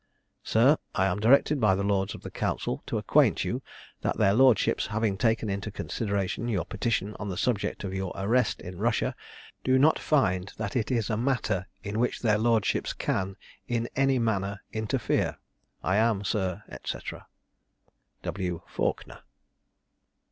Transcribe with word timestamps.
"'Sir, 0.41 0.77
I 0.95 1.05
am 1.05 1.19
directed 1.19 1.59
by 1.59 1.75
the 1.75 1.83
lords 1.83 2.15
of 2.15 2.23
the 2.23 2.31
council 2.31 2.81
to 2.87 2.97
acquaint 2.97 3.45
you, 3.45 3.61
that 4.01 4.17
their 4.17 4.33
lordships 4.33 4.87
having 4.87 5.15
taken 5.15 5.47
into 5.47 5.69
consideration 5.69 6.47
your 6.47 6.65
petition 6.65 7.15
on 7.19 7.29
the 7.29 7.37
subject 7.37 7.83
of 7.83 7.93
your 7.93 8.11
arrest 8.15 8.61
in 8.61 8.79
Russia, 8.79 9.15
do 9.63 9.77
not 9.77 9.99
find 9.99 10.53
that 10.57 10.75
it 10.75 10.89
is 10.89 11.11
a 11.11 11.17
matter 11.17 11.67
in 11.83 11.99
which 11.99 12.21
their 12.21 12.39
Lordships 12.39 12.93
can, 12.93 13.35
in 13.67 13.87
any 13.95 14.17
manner, 14.17 14.61
interfere. 14.73 15.37
'I 15.83 15.95
am, 15.97 16.23
Sir, 16.23 16.63
&c. 16.83 16.97
'W. 18.23 18.61
FAWKNER.' 18.65 19.19